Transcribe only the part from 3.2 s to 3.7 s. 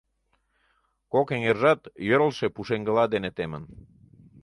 темын.